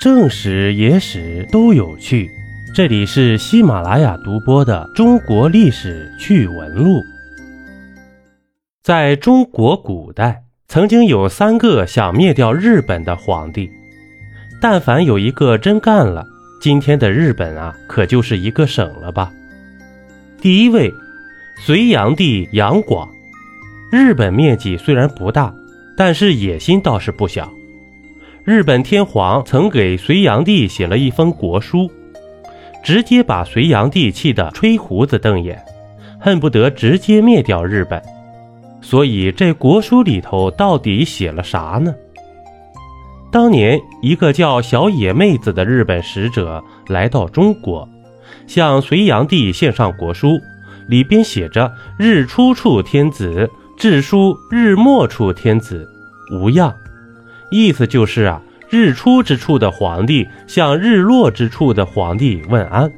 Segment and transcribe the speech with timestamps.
[0.00, 2.30] 正史、野史都有趣。
[2.74, 7.00] 这里是喜马拉雅独播的《中国历史趣闻录》。
[8.82, 13.68] 在中国古代，曾经有三个想灭掉日本的皇帝，
[14.58, 16.24] 但凡有一个真干了，
[16.62, 19.30] 今天的日本啊，可就是一个省了吧。
[20.40, 20.90] 第一位，
[21.58, 23.06] 隋炀帝杨广。
[23.92, 25.54] 日本面积虽然不大，
[25.94, 27.52] 但是野心倒是不小。
[28.44, 31.90] 日本天皇曾给隋炀帝写了一封国书，
[32.82, 35.62] 直接把隋炀帝气得吹胡子瞪眼，
[36.18, 38.02] 恨不得直接灭掉日本。
[38.80, 41.94] 所以这国书里头到底写了啥呢？
[43.30, 47.86] 当年一个叫小野妹子的日本使者来到中国，
[48.46, 50.38] 向隋炀帝献上国书，
[50.88, 55.86] 里边写着“日出处天子，至书日没处天子，
[56.32, 56.74] 无恙”。
[57.50, 62.90] 意思就是啊，日出之处的皇帝向日落之处的皇帝问安。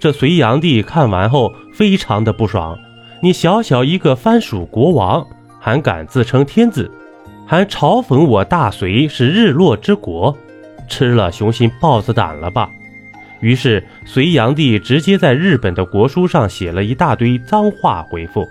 [0.00, 2.78] 这隋炀帝看完后非常的不爽，
[3.22, 5.26] 你小小一个藩属国王，
[5.60, 6.90] 还敢自称天子，
[7.46, 10.36] 还嘲讽我大隋是日落之国，
[10.88, 12.68] 吃了雄心豹子胆了吧？
[13.40, 18.44] 于是隋炀帝直接在日本的国书上写了一大堆脏话回复。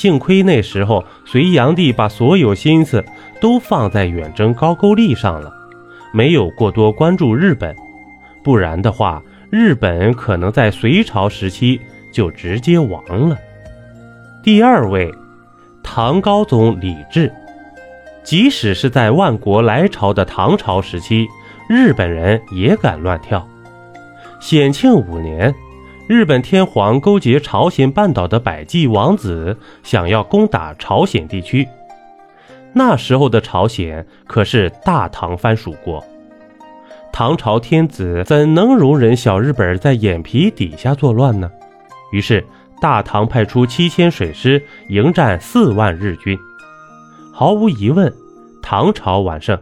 [0.00, 3.04] 幸亏那时候隋炀帝把所有心思
[3.38, 5.52] 都放在远征高句丽上了，
[6.10, 7.76] 没有过多关注日本，
[8.42, 11.78] 不然的话，日本可能在隋朝时期
[12.10, 13.36] 就直接亡了。
[14.42, 15.12] 第二位，
[15.82, 17.30] 唐高宗李治，
[18.22, 21.28] 即使是在万国来朝的唐朝时期，
[21.68, 23.46] 日本人也敢乱跳。
[24.40, 25.54] 显庆五年。
[26.10, 31.68] 日本天皇勾结朝鲜半岛的百济王子，想要攻打朝鲜地区。
[32.72, 36.04] 那时候的朝鲜可是大唐藩属国，
[37.12, 41.48] 唐朝天子怎能容忍小日本在眼皮底下作乱呢？
[42.10, 42.44] 于是
[42.80, 46.36] 大唐派出七千水师迎战四万日军。
[47.32, 48.12] 毫无疑问，
[48.60, 49.56] 唐朝完胜。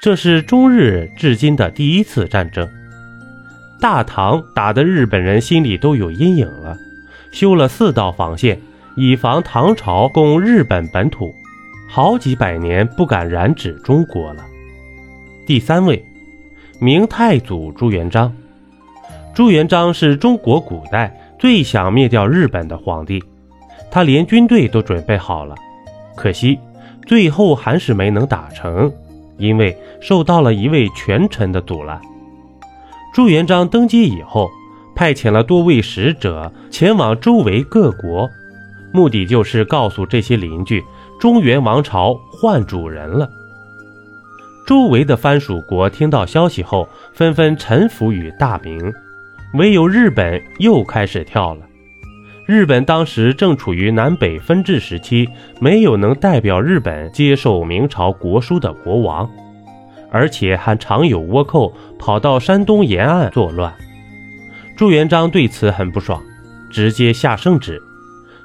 [0.00, 2.64] 这是中日至今的第一次战争。
[3.80, 6.76] 大唐打的日本人心里都有阴影了，
[7.30, 8.60] 修了四道防线，
[8.96, 11.32] 以防唐朝攻日本本土，
[11.88, 14.44] 好几百年不敢染指中国了。
[15.46, 16.04] 第三位，
[16.80, 18.34] 明太祖朱元璋。
[19.34, 23.22] 朱元璋是中国古代最想灭掉日本的皇帝，
[23.90, 25.54] 他连军队都准备好了，
[26.16, 26.58] 可惜
[27.06, 28.92] 最后还是没能打成，
[29.36, 32.00] 因为受到了一位权臣的阻拦。
[33.12, 34.48] 朱元璋登基以后，
[34.94, 38.28] 派遣了多位使者前往周围各国，
[38.92, 40.82] 目的就是告诉这些邻居，
[41.18, 43.28] 中原王朝换主人了。
[44.66, 48.92] 周围的藩属国听到消息后，纷纷臣服于大明，
[49.54, 51.62] 唯有日本又开始跳了。
[52.46, 55.28] 日本当时正处于南北分治时期，
[55.60, 59.28] 没有能代表日本接受明朝国书的国王。
[60.10, 63.74] 而且还常有倭寇跑到山东沿岸作乱，
[64.76, 66.22] 朱元璋对此很不爽，
[66.70, 67.82] 直接下圣旨，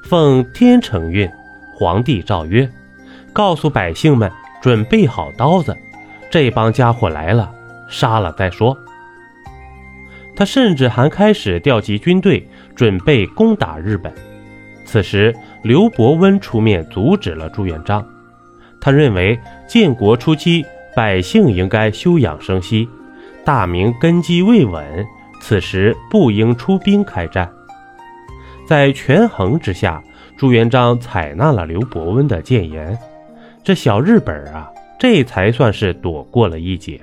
[0.04, 1.30] 奉天承运，
[1.74, 2.70] 皇帝诏曰，
[3.32, 4.32] 告诉百姓们
[4.62, 5.78] 准备好刀子，
[6.30, 7.52] 这帮家伙来了，
[7.88, 8.78] 杀了再说。
[10.36, 12.46] 他甚至还开始调集军队，
[12.76, 14.12] 准备攻打日本。
[14.86, 18.06] 此时，刘伯温出面阻止了朱元璋，
[18.82, 20.66] 他认为建国初期。
[20.96, 22.88] 百姓应该休养生息，
[23.44, 25.06] 大明根基未稳，
[25.42, 27.50] 此时不应出兵开战。
[28.68, 30.02] 在权衡之下，
[30.38, 32.98] 朱元璋采纳了刘伯温的谏言，
[33.64, 37.02] 这小日本啊，这才算是躲过了一劫。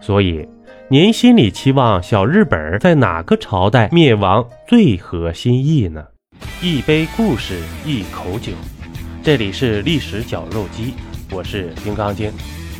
[0.00, 0.48] 所以，
[0.88, 6.04] 您心里期望小日本在哪个朝代灭亡最合心意呢？
[6.60, 8.52] 一杯故事，一口酒，
[9.22, 10.94] 这里是历史绞肉机，
[11.30, 12.32] 我是金刚经。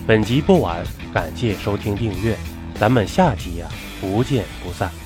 [0.05, 2.37] 本集播完，感谢收听订阅，
[2.75, 3.69] 咱们下集呀
[4.01, 5.02] 不见不散。